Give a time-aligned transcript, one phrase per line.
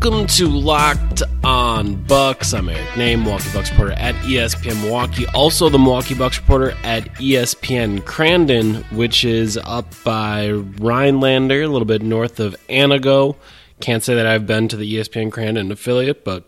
[0.00, 2.54] Welcome to Locked On Bucks.
[2.54, 5.26] I'm Eric Nehm, Milwaukee Bucks reporter at ESPN Milwaukee.
[5.34, 11.84] Also, the Milwaukee Bucks reporter at ESPN Crandon, which is up by Rhinelander, a little
[11.84, 13.34] bit north of Antigo.
[13.80, 16.44] Can't say that I've been to the ESPN Crandon affiliate, but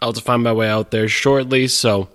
[0.00, 1.66] I'll have to find my way out there shortly.
[1.66, 2.08] So,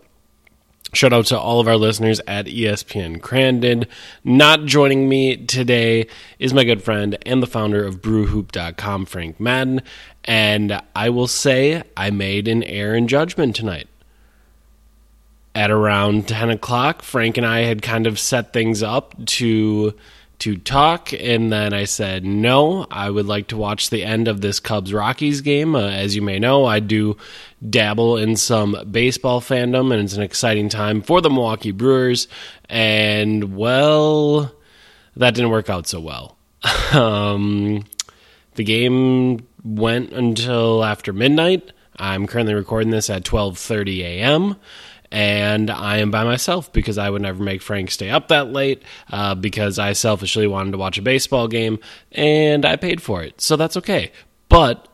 [0.93, 3.87] Shout out to all of our listeners at ESPN Crandon.
[4.23, 6.07] Not joining me today
[6.39, 9.81] is my good friend and the founder of BrewHoop.com, Frank Madden.
[10.23, 13.89] And I will say I made an error in judgment tonight.
[15.53, 19.93] At around 10 o'clock, Frank and I had kind of set things up to
[20.39, 22.85] to talk, and then I said no.
[22.91, 25.75] I would like to watch the end of this Cubs Rockies game.
[25.75, 27.17] Uh, as you may know, I do
[27.67, 32.27] dabble in some baseball fandom, and it's an exciting time for the Milwaukee Brewers.
[32.69, 34.53] And well,
[35.15, 36.37] that didn't work out so well.
[36.93, 37.83] um,
[38.55, 41.71] the game went until after midnight.
[41.97, 44.55] I'm currently recording this at 12:30 a.m.
[45.11, 48.83] and I am by myself because I would never make Frank stay up that late
[49.09, 51.79] uh, because I selfishly wanted to watch a baseball game
[52.11, 54.11] and I paid for it, so that's okay.
[54.49, 54.87] But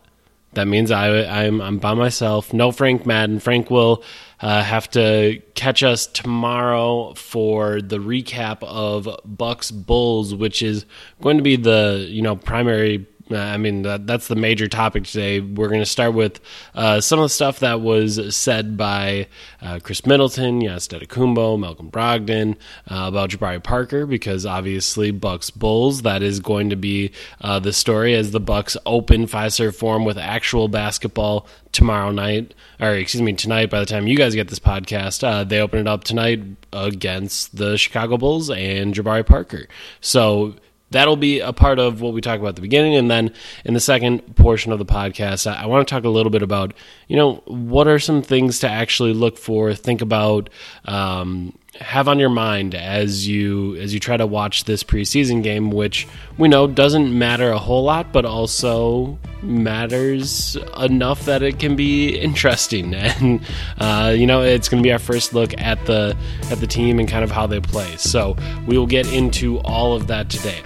[0.53, 2.53] that means I, I'm I'm by myself.
[2.53, 3.39] No Frank Madden.
[3.39, 4.03] Frank will
[4.39, 10.85] uh, have to catch us tomorrow for the recap of Bucks Bulls, which is
[11.21, 13.07] going to be the you know primary.
[13.33, 15.39] Uh, I mean that, that's the major topic today.
[15.39, 16.39] We're going to start with
[16.75, 19.27] uh, some of the stuff that was said by
[19.61, 22.55] uh, Khris Middleton, Giannis Antetokounmpo, Malcolm Brogdon
[22.89, 27.11] uh, about Jabari Parker because obviously Bucks Bulls that is going to be
[27.41, 32.91] uh, the story as the Bucks open Fiserv Forum with actual basketball tomorrow night, or
[32.91, 33.69] excuse me, tonight.
[33.69, 36.41] By the time you guys get this podcast, uh, they open it up tonight
[36.71, 39.67] against the Chicago Bulls and Jabari Parker.
[39.99, 40.55] So
[40.93, 43.33] that'll be a part of what we talk about at the beginning and then
[43.65, 46.41] in the second portion of the podcast i, I want to talk a little bit
[46.41, 46.73] about
[47.07, 50.49] you know what are some things to actually look for think about
[50.85, 55.71] um, have on your mind as you as you try to watch this preseason game
[55.71, 61.75] which we know doesn't matter a whole lot but also matters enough that it can
[61.75, 62.93] be interesting.
[63.03, 63.41] And
[63.79, 66.15] uh, you know it's going to be our first look at the
[66.49, 67.95] at the team and kind of how they play.
[67.97, 70.61] So we will get into all of that today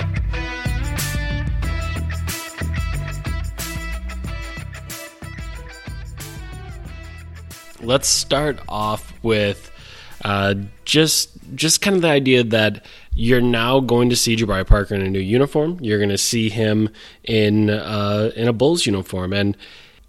[7.88, 9.72] let's start off with
[10.24, 14.94] uh, just just kind of the idea that you're now going to see Jabari Parker
[14.94, 15.80] in a new uniform.
[15.81, 16.90] You're going to see him
[17.24, 19.56] in uh, in a Bulls uniform, and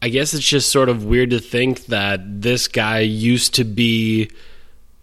[0.02, 4.28] I guess it's just sort of weird to think that this guy used to be,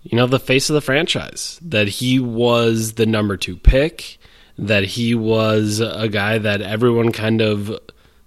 [0.03, 1.59] you know, the face of the franchise.
[1.61, 4.17] That he was the number two pick.
[4.57, 7.77] That he was a guy that everyone kind of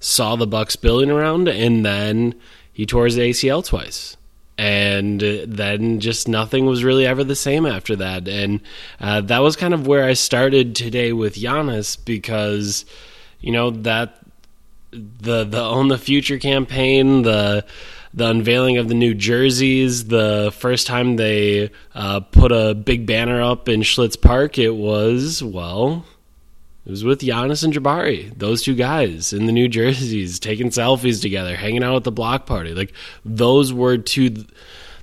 [0.01, 2.35] saw the Bucks building around, and then
[2.73, 4.18] he tore his ACL twice
[4.59, 8.27] and then just nothing was really ever the same after that.
[8.27, 8.61] And
[9.01, 12.85] uh, that was kind of where I started today with Giannis because,
[13.41, 14.19] you know, that
[14.91, 17.65] the the own the future campaign, the
[18.13, 23.41] the unveiling of the new jerseys, the first time they uh, put a big banner
[23.41, 26.05] up in Schlitz Park, it was well.
[26.89, 31.21] It was with Giannis and Jabari, those two guys in the New Jerseys, taking selfies
[31.21, 32.73] together, hanging out at the block party.
[32.73, 32.95] Like
[33.27, 34.31] those were two,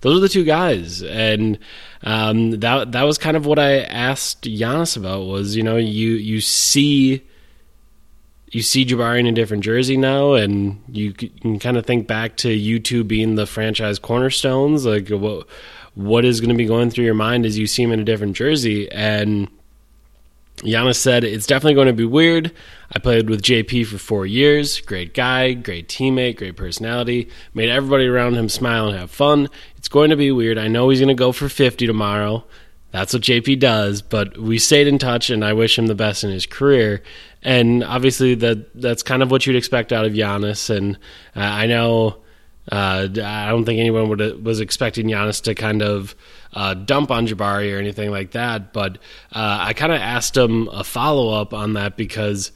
[0.01, 1.59] those are the two guys, and
[2.01, 5.27] um, that that was kind of what I asked Giannis about.
[5.27, 7.21] Was you know you you see
[8.49, 12.35] you see Jabari in a different jersey now, and you can kind of think back
[12.38, 14.88] to you two being the franchise cornerstones.
[14.88, 15.45] Like what
[15.93, 18.03] what is going to be going through your mind as you see him in a
[18.03, 19.49] different jersey and
[20.65, 22.51] Giannis said, It's definitely going to be weird.
[22.91, 24.81] I played with JP for four years.
[24.81, 27.29] Great guy, great teammate, great personality.
[27.53, 29.50] Made everybody around him smile and have fun.
[29.77, 30.57] It's going to be weird.
[30.57, 32.45] I know he's going to go for 50 tomorrow.
[32.91, 34.01] that's what JP does.
[34.01, 37.03] But we stayed in touch, and I wish him the best in his career.
[37.41, 40.75] And obviously, that that's kind of what you'd expect out of Giannis.
[40.75, 40.95] And
[41.35, 42.23] uh, I know
[42.71, 46.15] uh, I don't think anyone would was expecting Giannis to kind of
[46.53, 48.73] uh, dump on Jabari or anything like that.
[48.73, 48.97] But
[49.31, 52.51] uh, I kind of asked him a follow up on that because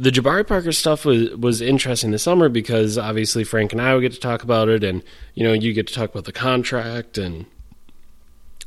[0.00, 4.00] the Jabari Parker stuff was was interesting this summer because obviously Frank and I would
[4.00, 5.02] get to talk about it, and
[5.34, 7.44] you know you get to talk about the contract and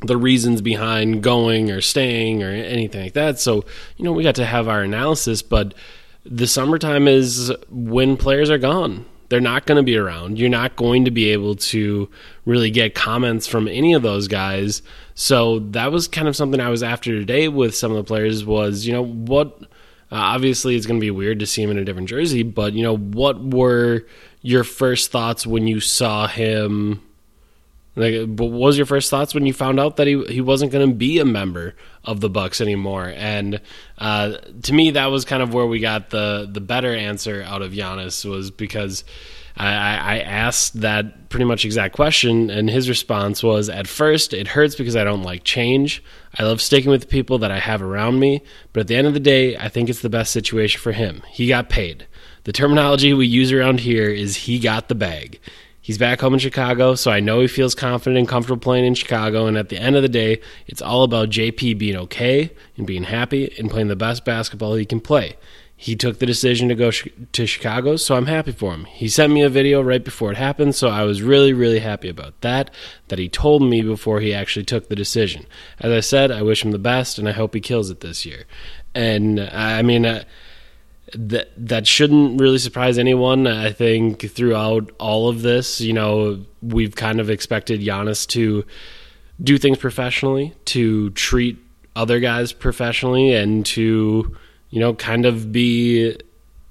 [0.04, 3.40] the reasons behind going or staying or anything like that.
[3.40, 3.66] So
[3.98, 5.74] you know we got to have our analysis, but
[6.24, 9.06] the summertime is when players are gone.
[9.32, 10.38] They're not going to be around.
[10.38, 12.10] You're not going to be able to
[12.44, 14.82] really get comments from any of those guys.
[15.16, 18.44] So that was kind of something I was after today with some of the players
[18.44, 19.58] was, you know, what
[20.12, 22.74] uh, obviously, it's going to be weird to see him in a different jersey, but
[22.74, 24.06] you know, what were
[24.42, 27.02] your first thoughts when you saw him?
[27.96, 30.90] Like, what was your first thoughts when you found out that he he wasn't going
[30.90, 33.12] to be a member of the Bucks anymore?
[33.16, 33.60] And
[33.98, 37.62] uh, to me, that was kind of where we got the the better answer out
[37.62, 39.04] of Giannis was because
[39.58, 44.48] I, I asked that pretty much exact question, and his response was At first, it
[44.48, 46.04] hurts because I don't like change.
[46.38, 48.42] I love sticking with the people that I have around me,
[48.72, 51.22] but at the end of the day, I think it's the best situation for him.
[51.28, 52.08] He got paid.
[52.46, 55.40] The terminology we use around here is he got the bag.
[55.84, 58.94] He's back home in Chicago, so I know he feels confident and comfortable playing in
[58.94, 59.48] Chicago.
[59.48, 63.04] And at the end of the day, it's all about JP being okay and being
[63.04, 65.38] happy and playing the best basketball he can play.
[65.76, 68.86] He took the decision to go sh- to Chicago, so I'm happy for him.
[68.86, 72.08] He sent me a video right before it happened, so I was really, really happy
[72.08, 72.70] about that.
[73.08, 75.48] That he told me before he actually took the decision.
[75.80, 78.24] As I said, I wish him the best, and I hope he kills it this
[78.28, 78.46] year.
[78.94, 80.26] And I mean, uh,
[81.14, 83.48] that that shouldn't really surprise anyone.
[83.48, 88.66] I think throughout all of this, you know, we've kind of expected Giannis to
[89.42, 91.58] do things professionally, to treat
[91.96, 94.36] other guys professionally, and to
[94.72, 96.18] you know, kind of be,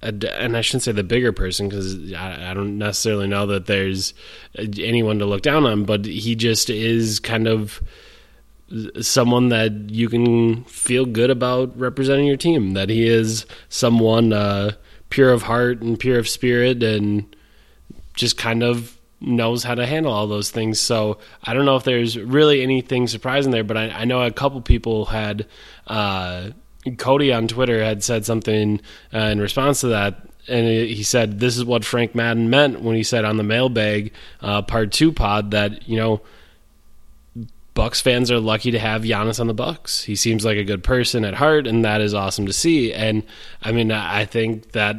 [0.03, 4.15] and I shouldn't say the bigger person because I, I, don't necessarily know that there's
[4.59, 7.83] anyone to look down on, but he just is kind of
[9.01, 12.75] someone that you can feel good about representing your team.
[12.75, 14.73] That he is someone uh,
[15.09, 17.35] pure of heart and pure of spirit, and
[18.15, 20.81] just kind of knows how to handle all those things.
[20.81, 24.31] So I don't know if there's really anything surprising there, but I, I know a
[24.31, 25.47] couple people had.
[25.87, 26.51] Uh,
[26.97, 28.81] Cody on Twitter had said something
[29.13, 32.97] uh, in response to that, and he said this is what Frank Madden meant when
[32.97, 36.23] he said on the mailbag uh, part two pod that you know
[37.81, 40.05] Bucks fans are lucky to have Giannis on the Bucks.
[40.05, 42.93] He seems like a good person at heart, and that is awesome to see.
[42.93, 43.23] And
[43.63, 44.97] I mean, I think that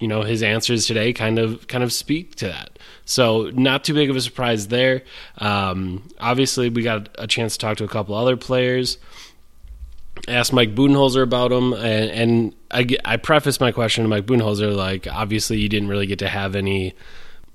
[0.00, 2.78] you know his answers today kind of kind of speak to that.
[3.06, 5.04] So not too big of a surprise there.
[5.38, 8.98] Um, obviously, we got a chance to talk to a couple other players
[10.28, 14.76] asked Mike Budenholzer about him, and, and I, I prefaced my question to Mike Budenholzer
[14.76, 16.94] like, obviously, you didn't really get to have any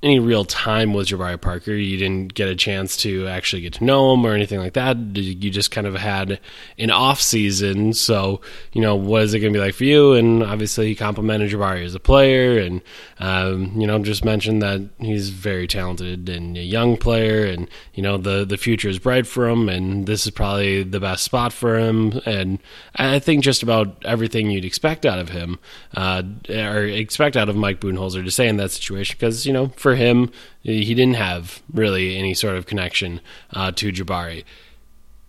[0.05, 1.73] any real time with Jabari Parker.
[1.73, 4.97] You didn't get a chance to actually get to know him or anything like that.
[5.15, 6.39] You just kind of had
[6.77, 7.91] an off season.
[7.93, 8.39] So,
[8.71, 10.13] you know, what is it going to be like for you?
[10.13, 12.81] And obviously, he complimented Jabari as a player and,
[13.17, 18.03] um, you know, just mentioned that he's very talented and a young player and, you
[18.03, 21.51] know, the, the future is bright for him and this is probably the best spot
[21.51, 22.21] for him.
[22.27, 22.59] And
[22.95, 25.57] I think just about everything you'd expect out of him,
[25.95, 29.69] uh, or expect out of Mike Budenholzer to say in that situation because, you know,
[29.69, 33.21] for him, he didn't have really any sort of connection
[33.51, 34.43] uh, to Jabari.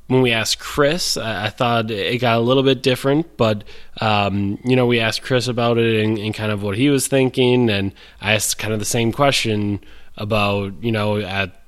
[0.09, 3.65] When we asked Khris, I, I, thought it got a little bit different, but
[4.01, 7.09] um, you know, we asked Khris about it and, and kind of what he was
[7.09, 9.81] thinking, and I asked kind of the same question
[10.17, 11.61] about you know at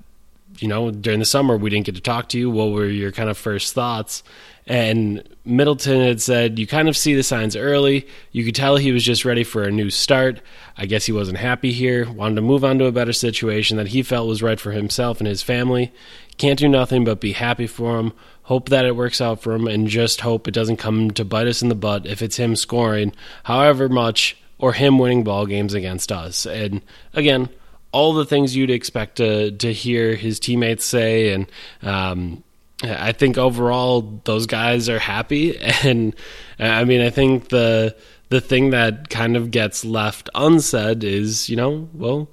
[0.58, 2.50] you know during the summer we didn't get to talk to you.
[2.50, 4.22] What were your kind of first thoughts?
[4.68, 8.06] And Middleton had said, You kind of see the signs early.
[8.32, 10.42] You could tell he was just ready for a new start.
[10.76, 13.88] I guess he wasn't happy here, wanted to move on to a better situation that
[13.88, 15.90] he felt was right for himself and his family.
[16.36, 18.12] Can't do nothing but be happy for him,
[18.42, 21.48] hope that it works out for him, and just hope it doesn't come to bite
[21.48, 23.12] us in the butt if it's him scoring
[23.44, 26.44] however much or him winning ball games against us.
[26.44, 26.82] And
[27.14, 27.48] again,
[27.92, 31.50] all the things you'd expect to to hear his teammates say, and
[31.82, 32.42] um,
[32.82, 36.14] I think overall those guys are happy, and
[36.58, 37.96] I mean I think the
[38.28, 42.28] the thing that kind of gets left unsaid is you know well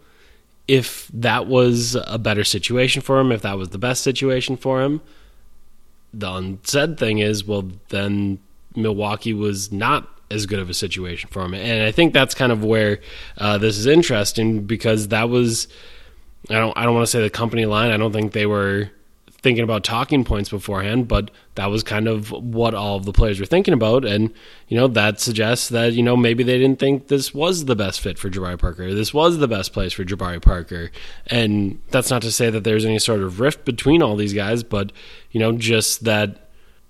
[0.68, 4.82] if that was a better situation for him, if that was the best situation for
[4.82, 5.00] him,
[6.12, 8.40] the unsaid thing is well then
[8.76, 12.51] Milwaukee was not as good of a situation for him, and I think that's kind
[12.51, 13.00] of where
[13.38, 15.68] uh, this is interesting because that was
[16.50, 17.92] I don't I don't want to say the company line.
[17.92, 18.92] I don't think they were
[19.46, 23.39] thinking about talking points beforehand, but that was kind of what all of the players
[23.39, 24.04] were thinking about.
[24.04, 24.34] And,
[24.68, 28.01] you know, that suggests that, you know, maybe they didn't think this was the best
[28.01, 28.92] fit for Jabari Parker.
[28.96, 30.89] This was the best place for Jabari Parker.
[31.27, 34.63] And that's not to say that there's any sort of rift between all these guys,
[34.63, 34.92] but,
[35.30, 36.45] you know, just that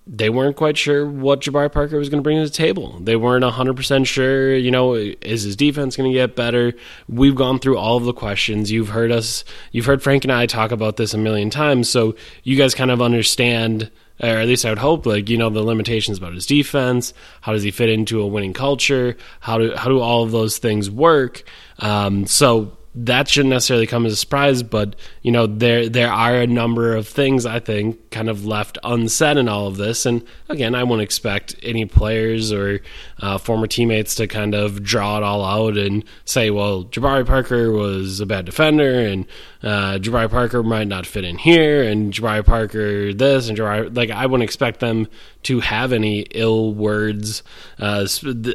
[0.08, 3.00] they weren't quite sure what Jabari Parker was going to bring to the table.
[3.00, 6.74] They weren't 100% sure, you know, is his defense going to get better?
[7.10, 8.72] We've gone through all of the questions.
[8.72, 12.16] You've heard us, you've heard Frank and I talk about this a million times, so
[12.44, 15.62] you guys kind of understand or at least I would hope, like you know, the
[15.62, 17.14] limitations about his defense.
[17.42, 19.18] How does he fit into a winning culture?
[19.42, 21.44] How do how do all of those things work?
[21.80, 26.36] Um, so that shouldn't necessarily come as a surprise, but you know there there are
[26.36, 30.06] a number of things I think kind of left unsaid in all of this.
[30.06, 32.80] And again, I won't expect any players or
[33.20, 37.72] uh, former teammates to kind of draw it all out and say, "Well, Jabari Parker
[37.72, 39.26] was a bad defender, and
[39.62, 44.10] uh, Jabari Parker might not fit in here, and Jabari Parker this and Jabari." Like
[44.10, 45.08] I wouldn't expect them
[45.46, 47.44] to have any ill words.
[47.80, 48.08] Uh,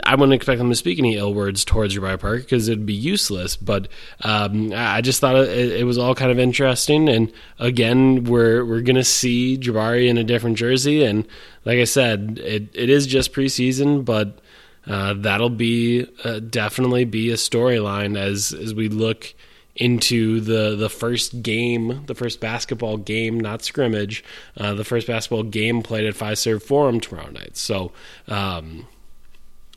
[0.04, 2.94] I wouldn't expect them to speak any ill words towards Jabari Parker because it'd be
[2.94, 3.56] useless.
[3.56, 3.88] But
[4.22, 7.08] um, I just thought it, it, was all kind of interesting.
[7.08, 11.04] And again, we're we're gonna see Jabari in a different jersey.
[11.04, 11.26] And
[11.64, 14.38] like I said, it it is just preseason, but.
[14.86, 19.34] Uh, that'll be uh, definitely be a storyline as as we look
[19.80, 24.22] into the the first game, the first basketball game, not scrimmage,
[24.58, 27.56] uh, the first basketball game played at Fiserv Forum tomorrow night.
[27.56, 27.90] So
[28.28, 28.86] um,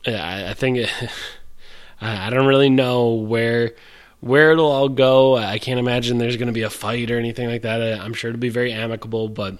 [0.06, 0.86] I, I, think
[2.00, 3.72] I don't really know where
[4.20, 5.36] where it'll all go.
[5.36, 8.00] I can't imagine there's going to be a fight or anything like that.
[8.00, 9.54] I'm sure it'll be very amicable, but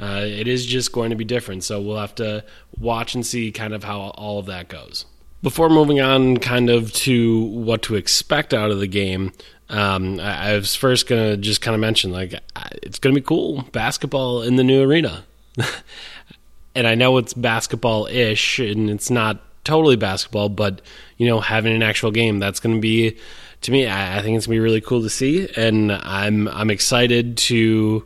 [0.00, 1.62] uh, it is just going to be different.
[1.62, 2.44] So we'll have to
[2.78, 5.04] watch and see kind of how all of that goes.
[5.42, 9.32] Before moving on, kind of to what to expect out of the game,
[9.70, 12.34] um, I, I, was first gonna just kind of mention like
[12.82, 15.24] it's gonna be cool basketball in the new arena,
[16.74, 20.82] and I know it's basketball ish and it's not totally basketball, but
[21.18, 23.16] you know having an actual game that's gonna be
[23.62, 26.70] to me I, I think it's gonna be really cool to see, and I'm I'm
[26.70, 28.04] excited to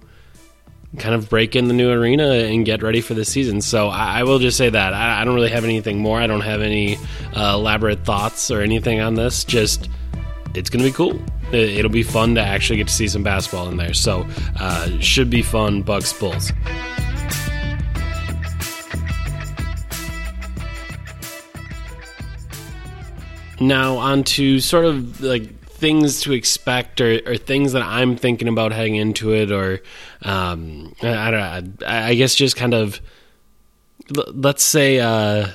[0.99, 3.61] kind of break in the new arena and get ready for the season.
[3.61, 6.21] So I, I will just say that I, I, don't really have anything more.
[6.21, 6.99] I don't have any
[7.35, 9.43] uh, elaborate thoughts or anything on this.
[9.43, 9.89] Just
[10.55, 11.21] it's going to be cool.
[11.53, 13.95] It'll be fun to actually get to see some basketball in there.
[13.95, 14.27] So,
[14.59, 15.83] uh, should be fun.
[15.83, 16.53] Bucks Bulls.
[23.61, 28.49] Now, on to sort of like things to expect or, or, things that I'm thinking
[28.49, 29.81] about heading into it, or
[30.23, 31.87] um, I, I, don't know.
[31.87, 33.01] I guess just kind of
[34.11, 35.01] let's say.
[35.01, 35.49] Uh,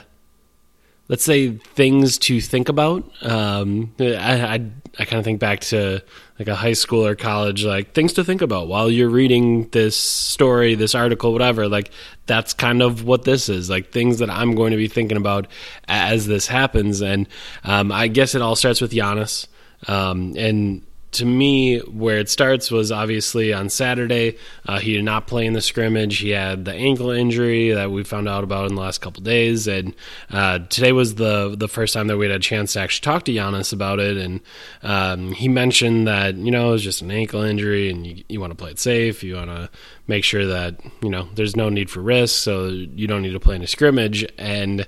[1.10, 3.04] let's say things to think about.
[3.24, 4.54] Um, I, I,
[5.00, 6.02] I kind of think back to
[6.38, 9.98] like a high school or college, like things to think about while you're reading this
[9.98, 11.68] story, this article, whatever.
[11.68, 11.92] Like
[12.28, 15.48] that's kind of what this is, like things that I'm going to be thinking about
[15.88, 17.02] as this happens.
[17.02, 17.28] And
[17.64, 19.48] um, I guess it all starts with Giannis.
[19.88, 24.38] Um, and to me, where it starts was obviously on Saturday.
[24.66, 26.20] Uh, he did not play in the scrimmage.
[26.20, 29.68] He had the ankle injury that we found out about in the last couple days,
[29.68, 29.96] and
[30.30, 33.26] uh, today was the the first time that we had a chance to actually talk
[33.26, 34.18] to Giannis about it.
[34.18, 34.42] And
[34.84, 38.40] um, he mentioned that you know it was just an ankle injury, and you, you
[38.40, 39.24] want to play it safe.
[39.24, 39.70] You want to
[40.08, 43.40] make sure that you know there's no need for risk, so you don't need to
[43.40, 44.26] play in a scrimmage.
[44.38, 44.88] And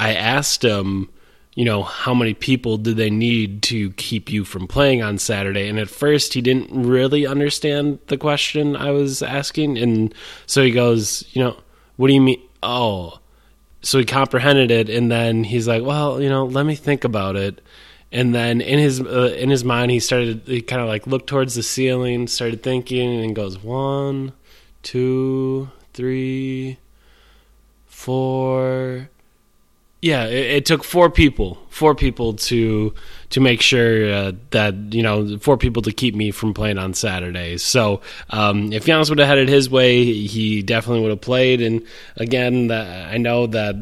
[0.00, 1.10] I asked him
[1.58, 5.68] you know, how many people do they need to keep you from playing on Saturday?
[5.68, 9.76] And at first, he didn't really understand the question I was asking.
[9.76, 10.14] And
[10.46, 11.56] so he goes, you know,
[11.96, 12.40] what do you mean?
[12.62, 13.18] Oh,
[13.82, 14.88] so he comprehended it.
[14.88, 17.60] And then he's like, well, you know, let me think about it.
[18.12, 21.26] And then in his uh, in his mind, he started he kind of like looked
[21.26, 24.32] towards the ceiling, started thinking, and goes one,
[24.84, 26.78] two, three,
[27.86, 29.10] four,
[30.00, 32.94] yeah, it, it, took four people, four people to
[33.30, 36.94] to make sure uh, that you know four people to keep me from playing on
[36.94, 37.62] Saturdays.
[37.62, 38.00] So
[38.30, 41.60] um, if Giannis would have had it his way, he definitely would have played.
[41.60, 41.84] And
[42.16, 43.74] again, that, I know that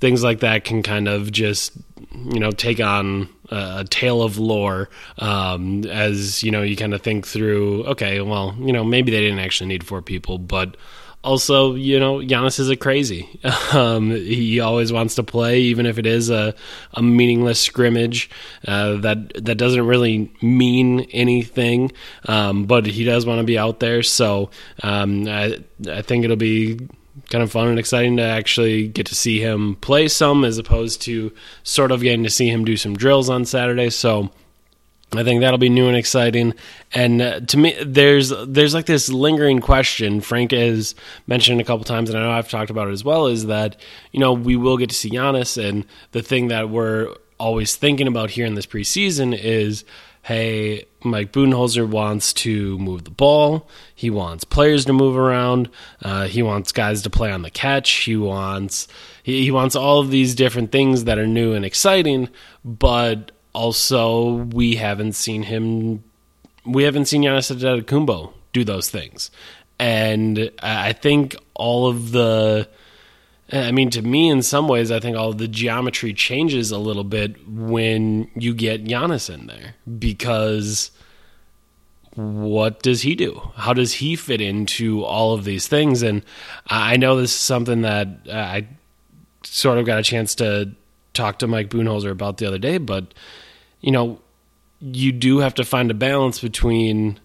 [0.00, 1.72] things like that can kind of just
[2.12, 7.00] you know take on a tale of lore um, as you know you kind of
[7.00, 7.84] think through.
[7.84, 10.76] Okay, well, you know maybe they didn't actually need four people, but
[11.24, 13.28] also, you know, Giannis is a crazy.
[13.68, 16.54] Um, he always wants to play, even if it is a,
[16.94, 18.30] a meaningless scrimmage
[18.66, 21.92] uh, that that doesn't really mean anything.
[22.26, 24.48] Um, but he does want to be out there, so
[24.82, 26.88] um, I, I think it'll be
[27.28, 31.02] kind of fun and exciting to actually get to see him play some, as opposed
[31.02, 31.32] to
[31.62, 33.90] sort of getting to see him do some drills on Saturday.
[33.90, 34.30] So
[35.12, 36.52] I think that'll be new and exciting.
[36.92, 40.20] And uh, to me, there's there's like this lingering question.
[40.20, 40.94] Frank has
[41.26, 43.26] mentioned a couple times, and I know I've talked about it as well.
[43.26, 43.80] Is that
[44.12, 48.06] you know we will get to see Giannis, and the thing that we're always thinking
[48.06, 49.84] about here in this preseason is,
[50.22, 53.68] hey, Mike Budenholzer wants to move the ball.
[53.94, 55.70] He wants players to move around.
[56.02, 57.90] Uh, he wants guys to play on the catch.
[57.90, 58.88] He wants
[59.22, 62.28] he, he wants all of these different things that are new and exciting,
[62.62, 66.04] but also we haven't seen him
[66.64, 69.30] we haven't seen Giannis Antetokounmpo do those things.
[69.80, 72.68] And I think all of the
[73.50, 76.78] I mean to me in some ways I think all of the geometry changes a
[76.78, 80.92] little bit when you get Giannis in there because
[82.14, 83.50] what does he do?
[83.56, 86.02] How does he fit into all of these things?
[86.02, 86.22] And
[86.68, 88.68] I know this is something that uh, I
[89.42, 90.72] sort of got a chance to
[91.12, 93.14] talk to Mike Budenholzer about the other day, but
[93.80, 94.20] you know,
[94.80, 97.18] you do have to find a balance between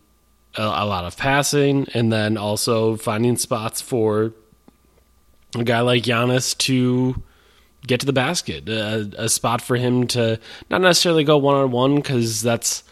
[0.56, 4.34] a, a lot of passing and then also finding spots for
[5.56, 7.22] a guy like Giannis to
[7.86, 11.72] get to the basket, a, a spot for him to not necessarily go one on
[11.72, 12.84] one because that's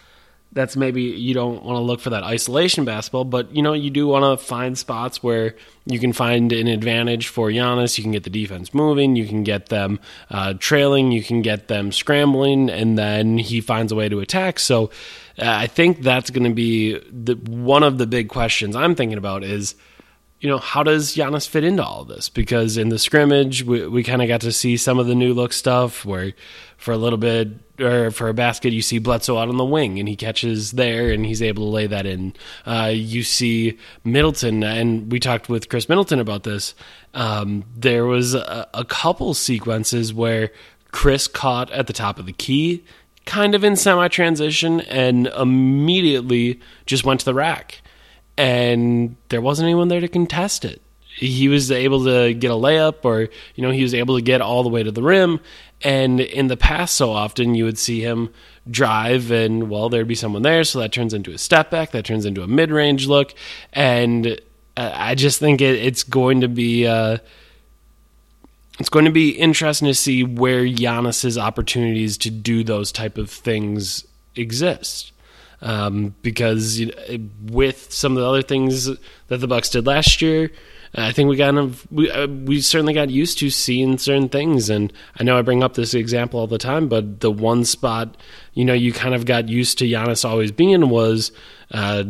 [0.53, 3.89] that's maybe you don't want to look for that isolation basketball, but you know you
[3.89, 5.55] do want to find spots where
[5.85, 7.97] you can find an advantage for Giannis.
[7.97, 11.67] You can get the defense moving, you can get them uh, trailing, you can get
[11.67, 14.59] them scrambling, and then he finds a way to attack.
[14.59, 14.85] So
[15.39, 19.17] uh, I think that's going to be the, one of the big questions I'm thinking
[19.17, 19.75] about is
[20.41, 22.27] you know, how does Giannis fit into all of this?
[22.27, 25.35] Because in the scrimmage, we, we kind of got to see some of the new
[25.35, 26.33] look stuff where
[26.77, 29.99] for a little bit or for a basket, you see Bledsoe out on the wing
[29.99, 32.33] and he catches there and he's able to lay that in.
[32.65, 36.73] Uh, you see Middleton, and we talked with Khris Middleton about this.
[37.13, 40.51] Um, there was a, a couple sequences where
[40.91, 42.83] Chris caught at the top of the key,
[43.25, 47.80] kind of in semi transition, and immediately just went to the rack
[48.41, 50.81] and there wasn't anyone there to contest it.
[51.15, 54.41] He was able to get a layup, or you know, he was able to get
[54.41, 55.39] all the way to the rim.
[55.83, 58.33] And in the past, so often you would see him
[58.69, 62.03] drive, and well, there'd be someone there, so that turns into a step back, that
[62.03, 63.35] turns into a mid range look,
[63.73, 64.39] and
[64.75, 66.87] uh, I just think it, it's going to be.
[66.87, 67.19] Uh,
[68.79, 73.29] it's going to be interesting to see where Giannis's opportunities to do those type of
[73.29, 75.10] things exist
[75.61, 78.89] um, because you know, with some of the other things
[79.27, 80.51] that the Bucks did last year,
[80.95, 81.53] I think we got
[81.91, 85.63] we uh, we certainly got used to seeing certain things, and I know I bring
[85.63, 88.17] up this example all the time, but the one spot
[88.53, 91.31] you know you kind of got used to Giannis always being was.
[91.71, 92.03] Uh,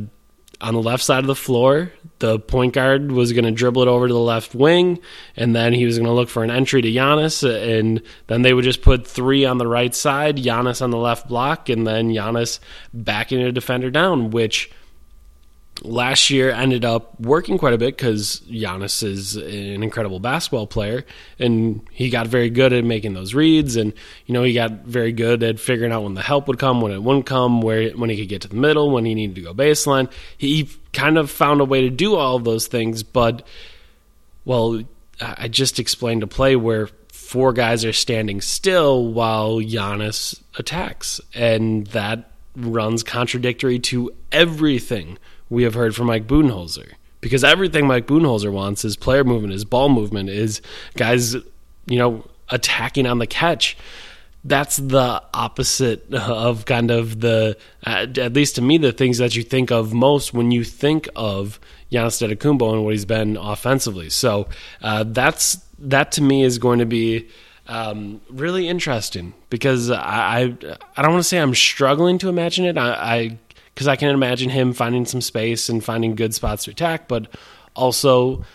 [0.61, 1.91] on the left side of the floor.
[2.19, 4.99] The point guard was going to dribble it over to the left wing,
[5.35, 8.53] and then he was going to look for an entry to Giannis, and then they
[8.53, 12.09] would just put three on the right side, Giannis on the left block, and then
[12.09, 12.59] Giannis
[12.93, 14.69] backing a defender down, which
[15.83, 21.05] last year ended up working quite a bit because Giannis is an incredible basketball player,
[21.39, 23.93] and he got very good at making those reads, and
[24.25, 26.91] you know he got very good at figuring out when the help would come, when
[26.91, 29.41] it wouldn't come, where when he could get to the middle, when he needed to
[29.41, 30.11] go baseline.
[30.37, 33.45] He kind of found a way to do all of those things, but
[34.45, 34.81] well,
[35.19, 41.87] I just explained a play where four guys are standing still while Giannis attacks, and
[41.87, 45.17] that runs contradictory to everything
[45.51, 46.93] we have heard from Mike Budenholzer.
[47.19, 50.61] Because everything Mike Budenholzer wants is player movement, is ball movement, is
[50.95, 53.77] guys, you know, attacking on the catch.
[54.43, 59.43] That's the opposite of kind of the, at least to me, the things that you
[59.43, 61.59] think of most when you think of
[61.91, 64.09] Giannis Antetokounmpo and what he's been offensively.
[64.09, 64.47] So
[64.81, 67.27] uh, that's that to me is going to be
[67.67, 70.41] um, really interesting because I, I,
[70.97, 72.77] I don't want to say I'm struggling to imagine it.
[72.77, 73.37] I, I
[73.73, 77.27] because I can imagine him finding some space and finding good spots to attack, but
[77.75, 78.45] also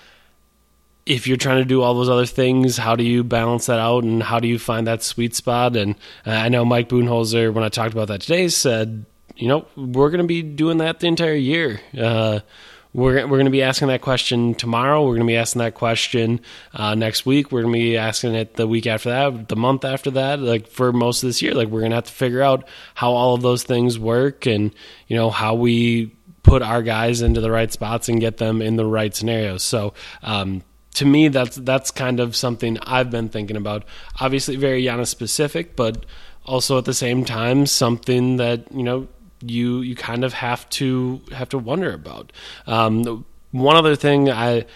[1.07, 4.03] if you're trying to do all those other things, how do you balance that out
[4.03, 5.77] and how do you find that sweet spot?
[5.77, 5.95] And
[6.27, 10.11] uh, I know Mike Budenholzer, when I talked about that today, said, you know, we're
[10.11, 11.81] going to be doing that the entire year.
[11.97, 12.41] Uh,
[12.97, 15.03] we're, we're going to be asking that question tomorrow.
[15.03, 16.41] We're going to be asking that question
[16.73, 17.53] uh, next week.
[17.53, 20.67] We're going to be asking it the week after that, the month after that, like
[20.67, 21.53] for most of this year.
[21.53, 24.75] Like we're going to have to figure out how all of those things work and,
[25.09, 28.77] you know, how we put our guys into the right spots and get them in
[28.77, 29.63] the right scenarios.
[29.63, 30.63] So, um,
[30.95, 33.85] to me, that's that's kind of something I've been thinking about.
[34.19, 36.07] Obviously, very Giannis specific, but
[36.47, 39.07] also at the same time something that you know
[39.51, 42.33] you you kind of have to have to wonder about.
[42.67, 44.67] Um, one other thing I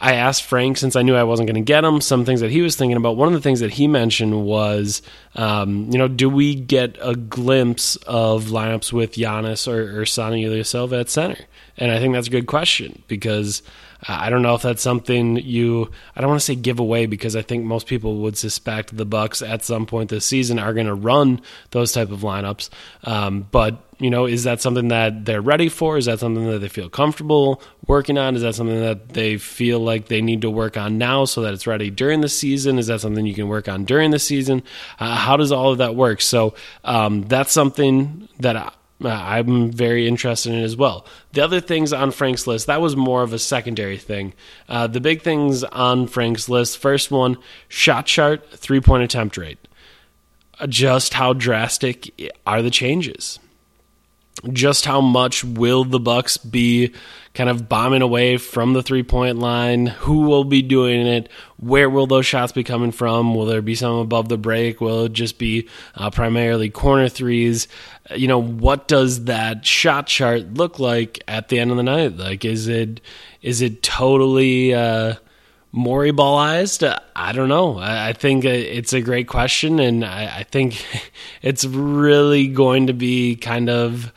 [0.00, 2.50] I asked Frank since I knew I wasn't going to get him some things that
[2.50, 3.16] he was thinking about.
[3.16, 5.02] One of the things that he mentioned was,
[5.34, 10.44] um, you know, do we get a glimpse of lineups with Giannis or, or Ersan
[10.44, 11.46] Ilyasova at center?
[11.76, 13.62] And I think that's a good question because
[14.06, 15.90] I don't know if that's something you.
[16.14, 19.06] I don't want to say give away because I think most people would suspect the
[19.06, 22.68] Bucks at some point this season are going to run those type of lineups.
[23.04, 25.96] Um, but you know, is that something that they're ready for?
[25.96, 28.36] Is that something that they feel comfortable working on?
[28.36, 31.54] Is that something that they feel like they need to work on now so that
[31.54, 32.78] it's ready during the season?
[32.78, 34.62] Is that something you can work on during the season?
[34.98, 36.20] Uh, how does all of that work?
[36.20, 38.56] So um, that's something that.
[38.56, 41.06] I, uh, I'm very interested in as well.
[41.32, 44.34] The other things on Frank's list, that was more of a secondary thing.
[44.68, 47.36] Uh, the big things on Frank's list first one,
[47.68, 49.58] shot chart, three point attempt rate.
[50.68, 53.40] Just how drastic are the changes?
[54.52, 56.92] Just how much will the Bucks be
[57.34, 59.86] kind of bombing away from the three point line?
[59.86, 61.28] Who will be doing it?
[61.58, 63.34] Where will those shots be coming from?
[63.34, 64.80] Will there be some above the break?
[64.80, 67.68] Will it just be uh, primarily corner threes?
[68.14, 72.16] You know, what does that shot chart look like at the end of the night?
[72.16, 73.00] Like, is it
[73.42, 75.14] is it totally uh,
[75.76, 76.84] Morey ballized?
[76.84, 77.78] I don't know.
[77.80, 80.86] I, think it's a great question, and I, I think
[81.42, 84.12] it's really going to be kind of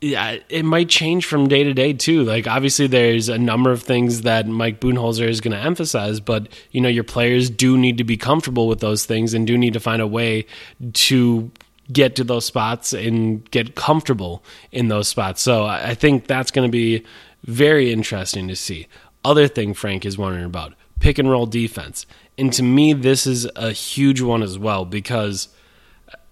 [0.00, 2.24] yeah, it might change from day to day too.
[2.24, 6.48] Like obviously there's a number of things that Mike Budenholzer is going to emphasize, but
[6.72, 9.72] you know your players do need to be comfortable with those things and do need
[9.72, 10.46] to find a way
[10.94, 11.50] to
[11.92, 15.42] get to those spots and get comfortable in those spots.
[15.42, 17.04] So I think that's going to be
[17.44, 18.88] very interesting to see.
[19.26, 22.06] Other thing Frank is wondering about pick and roll defense.
[22.38, 25.48] And to me this is a huge one as well because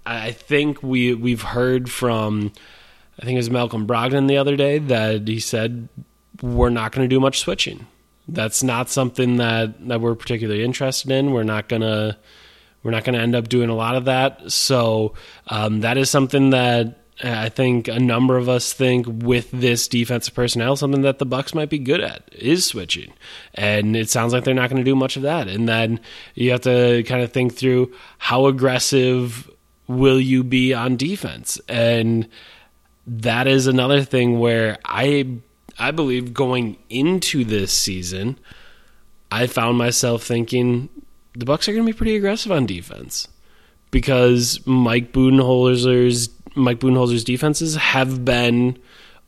[0.06, 2.52] I think we we've heard from
[3.20, 5.88] I think it was Malcolm Brogdon the other day that he said
[6.40, 7.84] we're not going to do much switching.
[8.28, 11.32] That's not something that that we're particularly interested in.
[11.32, 12.16] We're not gonna
[12.84, 14.52] we're not gonna end up doing a lot of that.
[14.52, 15.14] So
[15.48, 19.86] um, that is something that Uh, I think a number of us think with this
[19.86, 23.12] defensive personnel, something that the Bucks might be good at is switching,
[23.54, 25.46] and it sounds like they're not going to do much of that.
[25.46, 26.00] And then
[26.34, 29.48] you have to kind of think through how aggressive
[29.86, 32.28] will you be on defense, and
[33.06, 35.38] that is another thing where I
[35.78, 38.38] I believe going into this season,
[39.30, 40.88] I found myself thinking
[41.34, 43.28] the Bucks are going to be pretty aggressive on defense
[43.90, 48.78] because Mike Budenholzer's Mike Budenholzer's defenses have been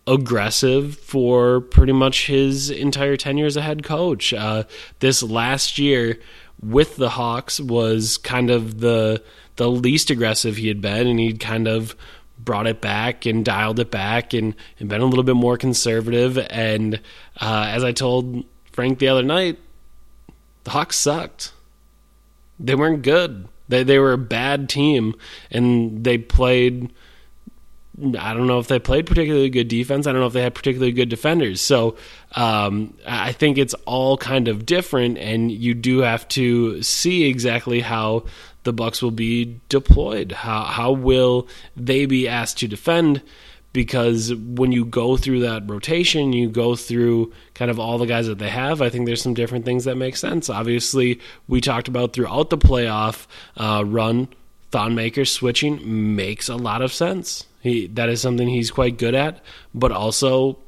[0.06, 4.32] aggressive for pretty much his entire tenure as a head coach.
[4.32, 4.64] Uh,
[5.00, 6.18] this last year
[6.62, 9.22] with the Hawks was kind of the
[9.56, 11.96] the least aggressive he had been, and he'd kind of
[12.38, 16.36] brought it back and dialed it back and, and been a little bit more conservative.
[16.50, 17.00] And
[17.40, 19.58] uh, as I told Frank the other night,
[20.64, 21.52] the Hawks sucked.
[22.60, 23.48] They weren't good.
[23.68, 25.14] They they were a bad team,
[25.50, 26.92] and they played.
[27.98, 30.06] I don't know if they played particularly good defense.
[30.06, 31.62] I don't know if they had particularly good defenders.
[31.62, 31.96] So
[32.32, 37.80] um, I think it's all kind of different, and you do have to see exactly
[37.80, 38.24] how
[38.64, 40.32] the Bucks will be deployed.
[40.32, 43.22] How how will they be asked to defend?
[43.72, 48.26] Because when you go through that rotation, you go through kind of all the guys
[48.26, 48.80] that they have.
[48.80, 50.48] I think there's some different things that make sense.
[50.48, 53.26] Obviously, we talked about throughout the playoff
[53.58, 54.28] uh, run,
[54.70, 57.46] Thon Maker switching makes a lot of sense.
[57.66, 59.42] He that is something he's quite good at,
[59.74, 60.58] but also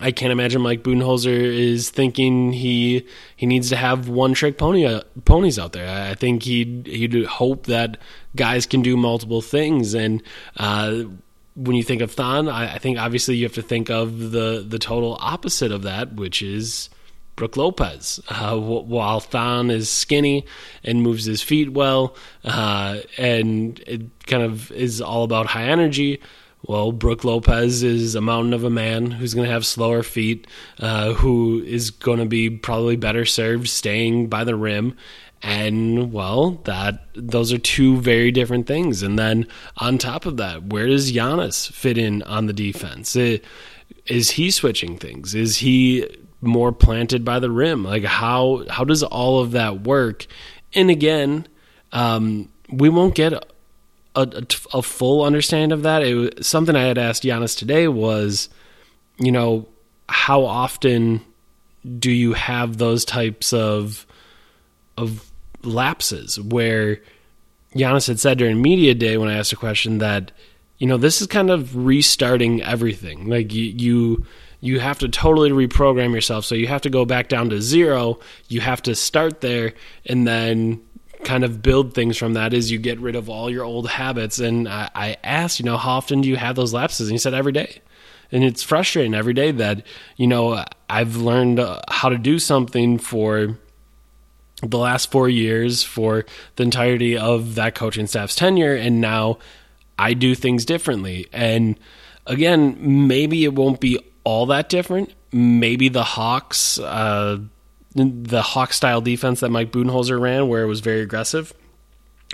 [0.00, 4.86] I can't imagine Mike Budenholzer is thinking he he needs to have one trick pony
[4.86, 6.08] uh, ponies out there.
[6.08, 7.98] I think he'd he'd hope that
[8.36, 9.94] guys can do multiple things.
[9.94, 10.22] And
[10.56, 11.02] uh,
[11.56, 14.64] when you think of Thon, I, I, think obviously you have to think of the
[14.66, 16.88] the total opposite of that, which is
[17.36, 18.20] Brook Lopez.
[18.28, 20.46] Uh, while Thon is skinny
[20.84, 22.14] and moves his feet well,
[22.44, 26.20] uh, and it kind of is all about high energy.
[26.66, 30.46] Well, Brook Lopez is a mountain of a man who's going to have slower feet,
[30.78, 34.96] uh, who is going to be probably better served staying by the rim.
[35.42, 39.02] And well, that those are two very different things.
[39.02, 39.46] And then
[39.78, 43.16] on top of that, where does Giannis fit in on the defense?
[43.16, 43.42] It,
[44.06, 45.34] is he switching things?
[45.34, 46.06] Is he
[46.40, 47.84] more planted by the rim?
[47.84, 50.26] Like how how does all of that work?
[50.74, 51.46] And again,
[51.92, 53.42] um, we won't get a,
[54.14, 56.02] a, a full understanding of that.
[56.02, 58.48] It was, something I had asked Giannis today was,
[59.18, 59.68] you know,
[60.08, 61.20] how often
[61.98, 64.06] do you have those types of
[64.96, 65.30] of
[65.62, 67.00] lapses where
[67.74, 70.32] Giannis had said during media day when I asked a question that
[70.78, 73.28] you know this is kind of restarting everything.
[73.28, 74.26] Like you you,
[74.60, 76.44] you have to totally reprogram yourself.
[76.44, 78.18] So you have to go back down to zero.
[78.48, 79.72] You have to start there
[80.06, 80.82] and then
[81.24, 84.38] kind of build things from that is you get rid of all your old habits.
[84.38, 87.08] And I, I asked, you know, how often do you have those lapses?
[87.08, 87.80] And he said every day.
[88.32, 89.84] And it's frustrating every day that,
[90.16, 93.58] you know, I've learned uh, how to do something for
[94.62, 98.74] the last four years for the entirety of that coaching staff's tenure.
[98.74, 99.38] And now
[99.98, 101.28] I do things differently.
[101.32, 101.78] And
[102.26, 105.12] again, maybe it won't be all that different.
[105.32, 107.38] Maybe the Hawks, uh,
[107.94, 111.52] the Hawk style defense that Mike Budenholzer ran, where it was very aggressive.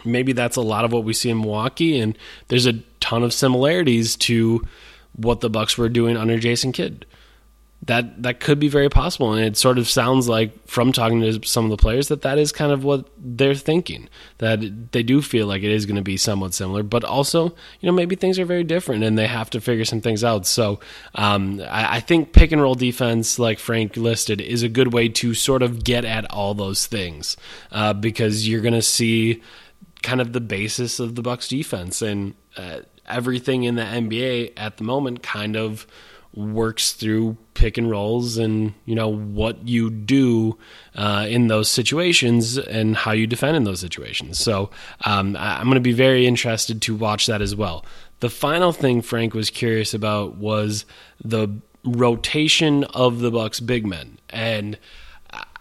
[0.05, 2.17] Maybe that's a lot of what we see in Milwaukee, and
[2.49, 4.67] there's a ton of similarities to
[5.15, 7.07] what the Bucks were doing under Jason Kidd
[7.83, 9.33] that that could be very possible.
[9.33, 12.39] And it sort of sounds like from talking to some of the players that that
[12.39, 14.09] is kind of what they're thinking
[14.39, 17.49] that they do feel like it is going to be somewhat similar but also
[17.81, 20.47] you know maybe things are very different and they have to figure some things out.
[20.47, 20.81] So
[21.15, 25.09] um, I, I, think pick and roll defense like frank listed is a good way
[25.11, 27.37] to sort of get at all those things
[27.71, 29.43] uh, because you're going to see
[30.03, 32.03] kind of the basis of the bucks defense.
[32.03, 35.87] And uh, everything in the nba at the moment kind of
[36.37, 40.57] works through pick and rolls and you know what you do
[40.95, 44.39] uh, in those situations and how you defend in those situations.
[44.39, 44.71] So
[45.05, 47.85] um, I'm going to be very interested to watch that as well.
[48.21, 50.85] The final thing Frank was curious about was
[51.25, 51.49] the
[51.85, 54.79] rotation of the Bucks big men, and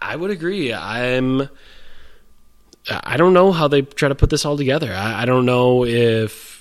[0.00, 0.72] I would agree.
[0.72, 1.48] I'm.
[2.88, 4.92] I don't know how they try to put this all together.
[4.94, 6.55] I, I don't know if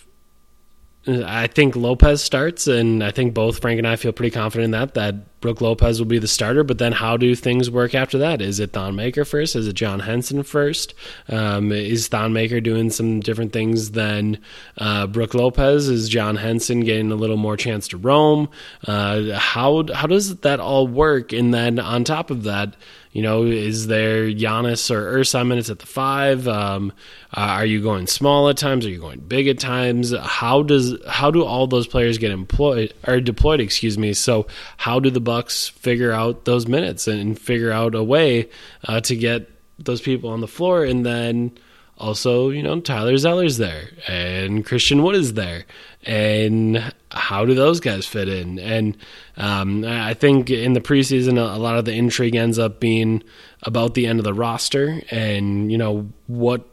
[1.07, 4.71] I think Lopez starts, and I think both Frank and I feel pretty confident in
[4.71, 6.63] that that Brook Lopez will be the starter.
[6.63, 8.41] But then, how do things work after that?
[8.41, 9.55] Is it Thon Maker first?
[9.55, 10.95] Is it John Henson first?
[11.29, 14.39] Um, is Thon Maker doing some different things than
[14.79, 15.87] uh, Brook Lopez?
[15.87, 18.49] Is John Henson getting a little more chance to roam?
[18.87, 21.31] Uh, how how does that all work?
[21.31, 22.75] And then on top of that
[23.15, 26.49] you know, is there Giannis or Ersan minutes at the five?
[26.49, 26.91] Um,
[27.33, 28.85] uh, are you going small at times?
[28.85, 30.13] Are you going big at times?
[30.13, 33.61] How does how do all those players get employed or deployed?
[33.61, 34.11] Excuse me.
[34.11, 38.49] So how do the Bucks figure out those minutes and figure out a way
[38.87, 41.51] uh, to get those people on the floor and then
[41.97, 45.65] also, you know, Tyler Zeller's there and Christian Wood is there.
[46.03, 48.59] And how do those guys fit in?
[48.59, 48.97] And
[49.35, 53.21] um, I think in the preseason, a lot of the intrigue ends up being
[53.63, 56.65] about the end of the roster and, you know, what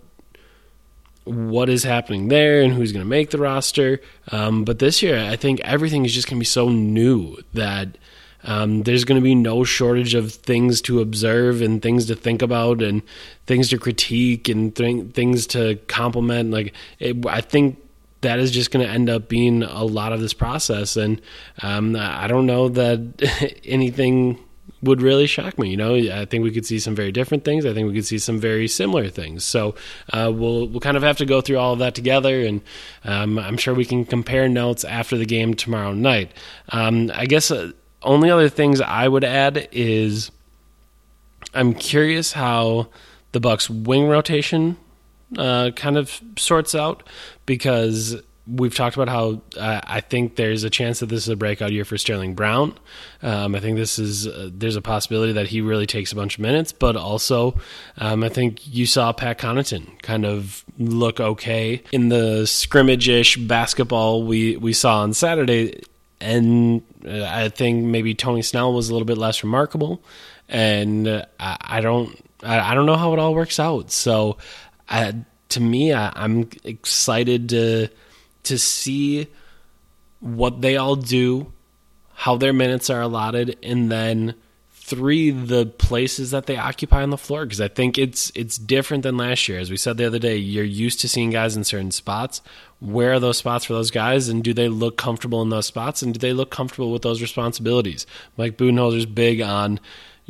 [1.24, 4.00] what is happening there and who's going to make the roster.
[4.32, 7.96] Um, but this year, I think everything is just going to be so new that
[8.44, 12.42] um, there's going to be no shortage of things to observe and things to think
[12.42, 13.02] about and
[13.46, 16.50] things to critique and th- things to compliment.
[16.50, 17.78] Like, it, I think
[18.22, 20.96] that is just going to end up being a lot of this process.
[20.96, 21.20] And
[21.62, 24.38] um, I don't know that anything
[24.82, 25.70] would really shock me.
[25.70, 27.64] You know, I think we could see some very different things.
[27.64, 29.44] I think we could see some very similar things.
[29.44, 29.74] So
[30.12, 32.62] uh, we'll we'll kind of have to go through all of that together, and
[33.04, 36.32] um, I'm sure we can compare notes after the game tomorrow night.
[36.70, 40.30] Um, I guess uh, only other things I would add is
[41.54, 42.88] I'm curious how
[43.32, 44.76] the Bucks wing rotation
[45.36, 47.02] uh, kind of sorts out
[47.46, 51.36] because we've talked about how uh, I think there's a chance that this is a
[51.36, 52.76] breakout year for Sterling Brown.
[53.22, 56.36] Um, I think this is uh, there's a possibility that he really takes a bunch
[56.36, 57.58] of minutes, but also
[57.98, 64.24] um, I think you saw Pat Connaughton kind of look okay in the scrimmage-ish basketball
[64.24, 65.80] we we saw on Saturday
[66.22, 70.02] and uh, I think maybe Tony Snell was a little bit less remarkable,
[70.48, 73.90] and uh, I, I don't I, I, don't know how it all works out.
[73.90, 74.38] So,
[74.88, 75.12] uh,
[75.50, 77.88] to me, I, I'm excited to
[78.44, 79.26] to see
[80.20, 81.52] what they all do,
[82.14, 84.34] how their minutes are allotted, and then
[84.92, 89.04] three the places that they occupy on the floor because I think it's it's different
[89.04, 89.58] than last year.
[89.58, 92.42] As we said the other day, you're used to seeing guys in certain spots.
[92.78, 96.02] Where are those spots for those guys, and do they look comfortable in those spots,
[96.02, 98.06] and do they look comfortable with those responsibilities?
[98.36, 99.80] Mike Budenholzer's big on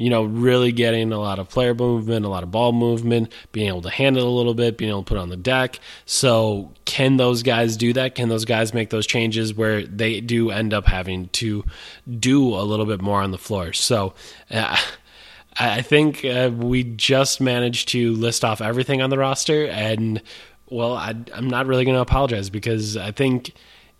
[0.02, 3.68] you know, really getting a lot of player movement, a lot of ball movement, being
[3.68, 5.78] able to handle a little bit, being able to put on the deck.
[6.06, 8.16] So, can those guys do that?
[8.16, 11.64] Can those guys make those changes where they do end up having to
[12.18, 13.72] do a little bit more on the floor?
[13.72, 14.14] So,
[14.50, 14.76] uh,
[15.56, 20.20] I think uh, we just managed to list off everything on the roster, and
[20.68, 23.54] well, I, I'm not really going to apologize because I think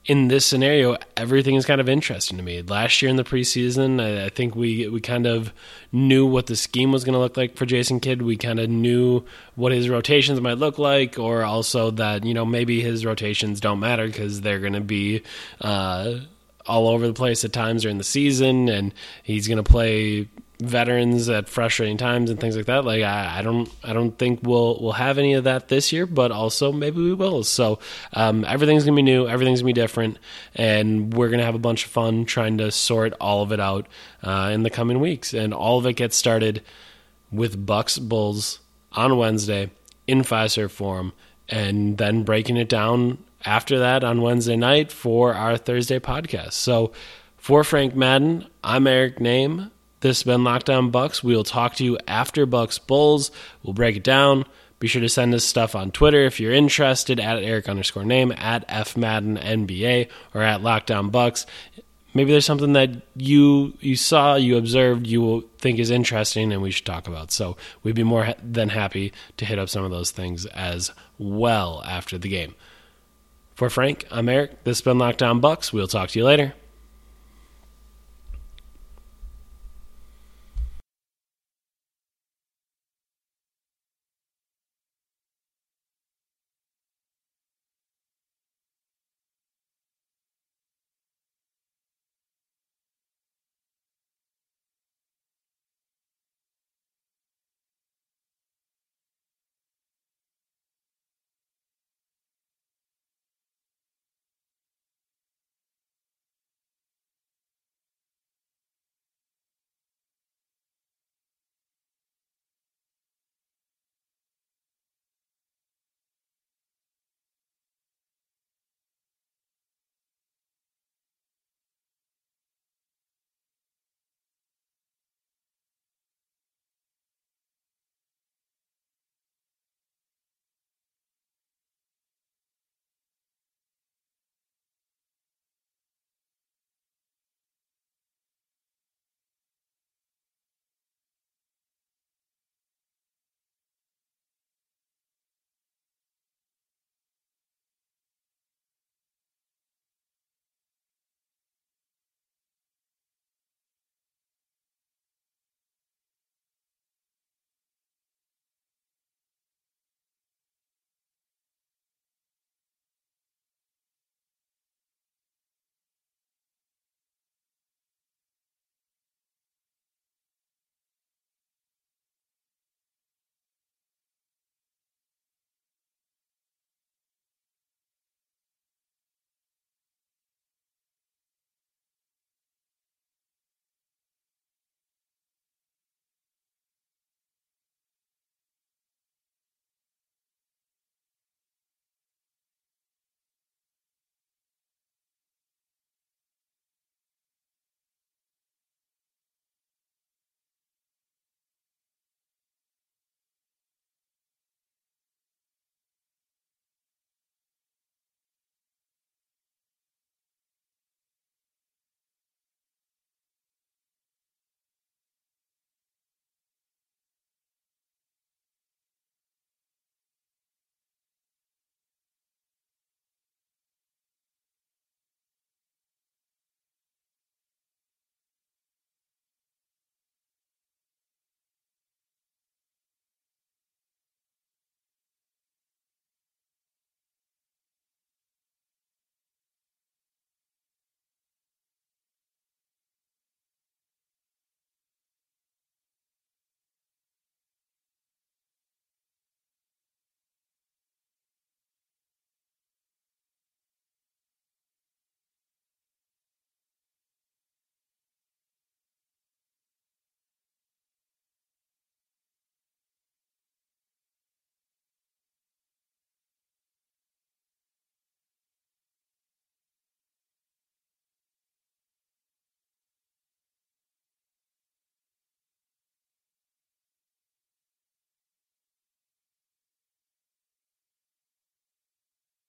[0.05, 2.61] in this scenario, everything is kind of interesting to me.
[2.63, 5.53] Last year in the preseason, I, I think we we kind of
[5.93, 8.23] knew what the scheme was going to look like for Jason Kidd.
[8.23, 12.45] We kind of knew what his rotations might look like, or also that you know
[12.45, 15.23] maybe his rotations don't matter because they're going to be.
[15.61, 16.21] Uh,
[16.65, 20.29] all over the place at times during the season, and he's going to play
[20.63, 22.85] veterans at frustrating times and things like that.
[22.85, 26.07] Like I, I, don't I don't think we'll we'll have any of that this year,
[26.07, 27.43] but also maybe we will.
[27.45, 27.79] So
[28.13, 30.19] um, everything's gonna be new, everything's gonna be different,
[30.55, 33.87] and we're gonna have a bunch of fun trying to sort all of it out
[34.23, 35.35] uh, in the coming weeks.
[35.35, 36.63] And all of it gets started
[37.31, 38.61] with Bucks Bulls
[38.93, 39.71] on Wednesday
[40.07, 41.13] in Fiserv Forum,
[41.49, 46.53] and then breaking it down after that on Wednesday night for our Thursday podcast.
[46.53, 46.93] So
[47.37, 49.72] for Frank Madden, I'm Eric Nehm.
[50.03, 51.23] This has been Lockdown Bucks.
[51.23, 53.31] We will talk to you after Bucks Bulls.
[53.63, 54.45] We'll break it down.
[54.81, 58.37] Be sure to send us stuff on Twitter if you're interested at Eric underscore Nehm,
[58.37, 61.47] at F Madden NBA, or at Lockdown Bucks.
[62.15, 66.61] Maybe there's something that you you saw, you observed, you will think is interesting, and
[66.63, 67.31] we should talk about.
[67.31, 71.81] So we'd be more than happy to hit up some of those things as well
[71.87, 72.57] after the game.
[73.55, 74.65] For Frank, I'm Eric.
[74.65, 75.73] This has been Lockdown Bucks.
[75.73, 76.55] We'll talk to you later.